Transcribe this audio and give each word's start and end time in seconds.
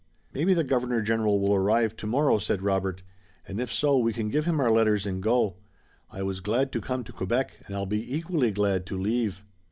"Maybe 0.33 0.55
the 0.55 0.63
Governor 0.63 1.03
General 1.03 1.39
will 1.39 1.53
arrive 1.53 1.95
tomorrow," 1.95 2.39
said 2.39 2.63
Robert, 2.63 3.03
"and 3.47 3.59
if 3.61 3.71
so 3.71 3.99
we 3.99 4.13
can 4.13 4.29
give 4.31 4.45
him 4.45 4.59
our 4.59 4.71
letters 4.71 5.05
and 5.05 5.21
go. 5.21 5.57
I 6.09 6.23
was 6.23 6.39
glad 6.39 6.71
to 6.71 6.81
come 6.81 7.03
to 7.03 7.13
Quebec, 7.13 7.59
and 7.67 7.75
I'll 7.75 7.85
be 7.85 8.15
equally 8.17 8.49
glad 8.49 8.87
to 8.87 8.97
leave." 8.97 9.43